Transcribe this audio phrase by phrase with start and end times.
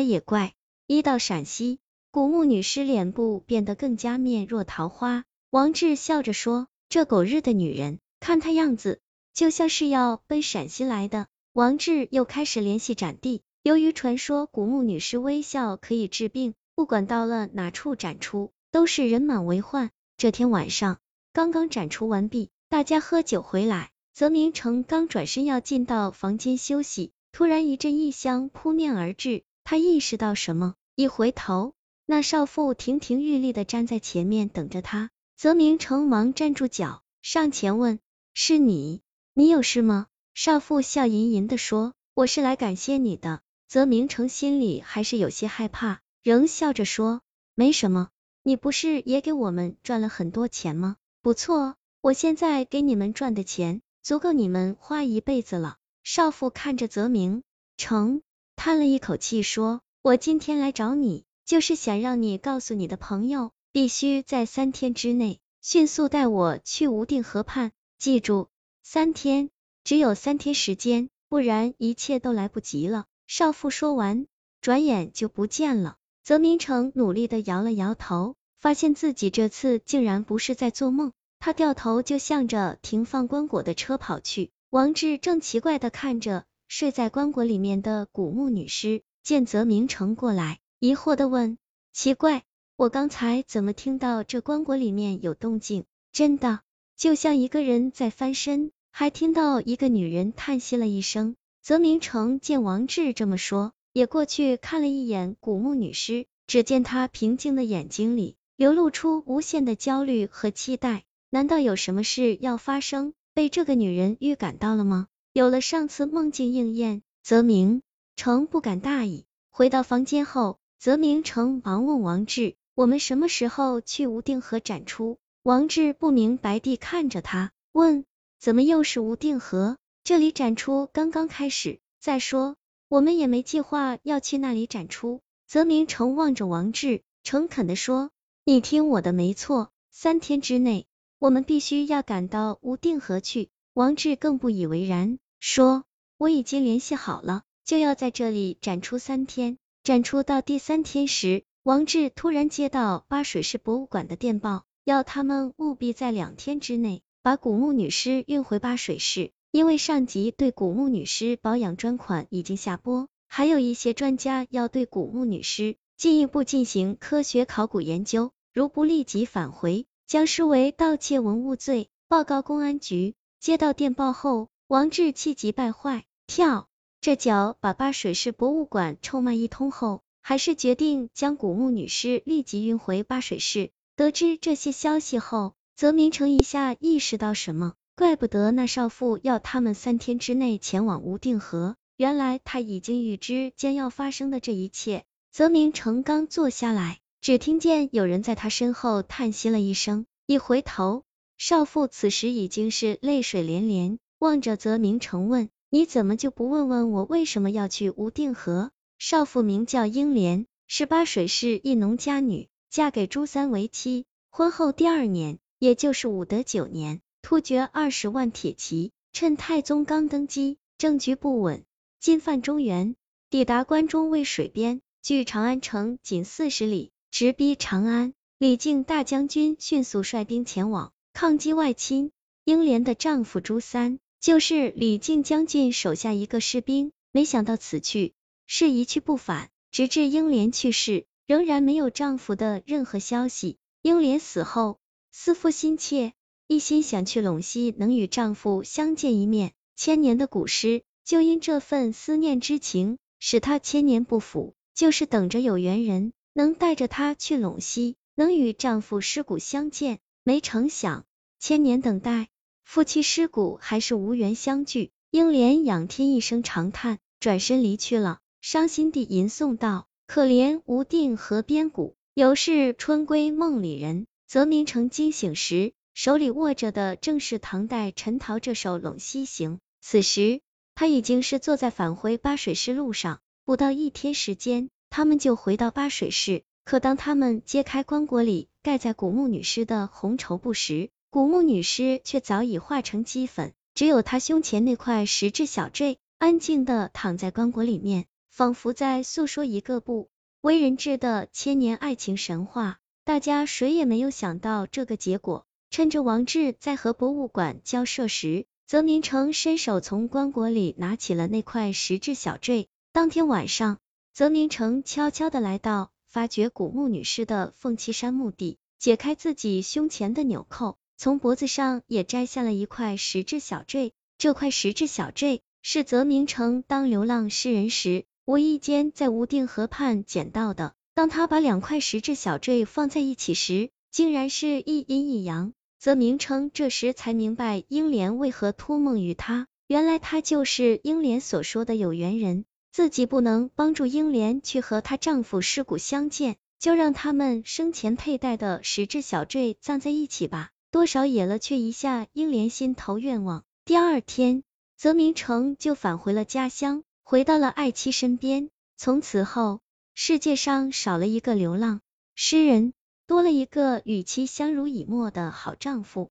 [0.00, 0.54] 来也怪，
[0.86, 1.78] 一到陕西，
[2.10, 5.24] 古墓女尸脸部变得更加面若桃花。
[5.50, 9.02] 王志笑着说：“这狗日的女人，看她样子，
[9.34, 19.90] 就像是要奔陕西来的。”王志又开始联系展地，由于传说古墓女尸微笑可以治病，不管到了哪处展出，都是人满为患。
[20.16, 20.96] 这天晚上，
[21.34, 31.74] 刚刚展出完毕，大家喝酒回来，泽明成刚转身要进到房间休息，突然一阵异香扑面而至，他意识到什么，一回头，
[32.04, 35.10] 那少妇亭亭玉立的站在前面等着他。
[35.36, 38.00] 泽明成忙站住脚，上前问
[38.34, 39.00] ：“是你？
[39.32, 47.20] 你有事吗？”少妇笑吟吟的说：“我是来感谢你的。”泽明成心里还是有些害怕，仍笑着说
[47.54, 48.08] ：“没什么，
[48.42, 50.96] 你不是也给我们赚了很多钱吗？
[51.22, 57.44] 不错，我现在给你们赚的钱，足够你们花一辈子了。”少妇看着泽明
[57.76, 58.22] 成，
[58.62, 68.48] 叹了一口气说：“我今天来找你，就是想让你告诉你的朋友，必须在三天之内迅速带我去无定河畔，记住，
[68.82, 69.48] 三天，
[69.82, 74.26] 只有三天时间，不然一切都来不及了。”少妇说完，
[74.60, 75.96] 转眼就不见了。
[76.22, 81.12] 泽明成努力的摇了摇头，发现自己这次竟然不是在做梦。
[81.38, 84.50] 他掉头就向着停放棺椁的车跑去。
[84.68, 91.58] 王志正奇怪的看着睡在棺椁里面的古墓女尸，见泽明成过来，疑惑的问
[91.92, 92.44] ：“奇怪，
[92.76, 95.84] 我刚才怎么听到这棺椁里面有动静？
[96.12, 96.60] 真的，
[96.96, 113.12] 就像一个人在翻身，还听到一个女人叹息了一声。”泽明成见王志这么说，也过去看了一眼古墓女尸，只见她平静的眼睛里流露出无限的焦虑和期待，难道有什么事要发生？
[113.34, 115.08] 被这个女人预感到了吗？
[115.32, 117.82] 有了上次梦境应验，泽明
[118.16, 119.26] 成不敢大意。
[119.48, 128.04] 回到房间后，泽明成忙问王志：“我们什么时候去无定河展出？”王志不明白地看着他，问
[128.40, 129.76] ：“怎么又是无定河？
[130.02, 131.78] 这里展出刚刚开始。
[132.00, 132.56] 再说，
[132.88, 138.10] 我们也没计划要去那里展出。”泽明成望着王志，诚恳地说
[138.44, 140.88] ：“你听我的，没错，三天之内。”
[141.20, 143.50] 我们必须要赶到无定河去。
[143.72, 145.84] 王志更不以为然，说
[146.18, 169.86] ：“我已经联系好了，就要在这里展出三天。”展出到第三天时，王志突然接到巴水市博物馆的电报，要他们务必在两天之内把古墓女尸运回巴水市，因为上级对古墓女尸保养专款已经下拨，还有一些专家要对古墓女尸进一步进行科学考古研究，如不立即返回。
[170.08, 173.14] 将视为盗窃文物罪，报告公安局。
[173.40, 176.68] 接到电报后，王志气急败坏，跳
[177.00, 183.70] 这脚把巴水市博物馆臭骂一通后，还是决定将古墓女尸立即运回巴水市。
[183.96, 195.04] 得知这些消息后，泽明成一下意识到什么，怪不得那少妇要他们三天之内前往无定河，原来他已经预知将要发生的这一切。
[195.32, 196.98] 泽明成刚坐下来。
[197.22, 201.04] 只听见有人在他身后叹息了一声，一回头，
[201.42, 214.04] 少妇此时已经是泪水连连，望着泽明成问：“你怎么就不问问我为什么要去无定河？”少妇名叫英莲，是巴水市一农家女，嫁给朱三为妻。
[214.28, 221.64] 婚后第二年，也就是武德九年，突厥二十万铁骑趁太宗刚登基，政局不稳，
[222.00, 222.96] 进犯中原，
[223.30, 226.90] 抵达关中渭水边，距长安城仅四十里。
[227.10, 232.10] 直逼长安，李靖大将军迅速率兵前往抗击外侵。
[232.44, 238.14] 英莲的丈夫朱三就是李靖将军手下一个士兵，没想到此去
[238.46, 243.58] 是一去不返，直至英莲去世，仍然没有丈夫的任何消息。
[243.82, 244.78] 英莲死后，
[245.12, 246.12] 思夫心切，
[246.48, 249.52] 一心想去陇西能与丈夫相见一面。
[249.76, 256.12] 千年的古诗，就因这份思念之情，使她千年不腐，就是等着有缘人。
[256.32, 261.04] 能带着她去陇西，能与丈夫尸骨相见，没成想
[261.38, 262.28] 千年等待，
[262.64, 264.90] 夫妻尸骨还是无缘相聚。
[265.10, 279.54] 英莲仰天一声长叹，转身离去了，伤心地吟诵道：“可怜无定河边骨，犹是春归梦里人。”泽明成惊醒时，手里握着的正是唐代陈陶这首《陇西行》。
[279.80, 280.40] 此时
[280.76, 284.68] 他已经是坐在返回巴水市路上，不到一天时间。
[284.90, 300.10] 他们就回到巴水市，可当他们揭开棺椁里盖在古墓女尸的红绸布时，古墓女尸却早已化成齑粉，只有她胸前那块石质小坠安静的躺在棺椁里面，仿佛在诉说一个不
[300.42, 302.76] 为人知的千年爱情神话。
[303.02, 305.46] 大家谁也没有想到这个结果。
[305.70, 312.68] 趁着王志在和博物馆交涉时，泽明成伸手从棺椁里拿起了那块石质小坠。
[312.92, 313.78] 当天晚上，
[314.12, 323.92] 泽明成悄悄的来到发掘古墓女尸的凤栖山墓地，解开自己胸前的纽扣，从脖子上也摘下了一块石质小坠。
[324.18, 330.74] 这块石质小坠是泽明成当流浪诗人时无意间在无定河畔捡到的。
[330.94, 335.52] 当他把两块石质小坠放在一起时，竟然是一阴一阳。
[335.78, 353.44] 泽明成这时才明白英莲为何托梦于他，原来他就是英莲所说的有缘人，自己不能帮助英莲去和她丈夫尸骨相见，就让他们生前佩戴的石质小坠葬在一起吧，多少也了却一下英莲心头愿望。
[353.64, 354.42] 第二天，
[354.76, 358.48] 泽明成就返回了家乡，回到了爱妻身边。
[358.76, 359.60] 从此后，
[359.94, 361.80] 世界上少了一个流浪
[362.14, 362.72] 诗人。
[363.06, 366.10] 多了一个与其相濡以沫的好丈夫。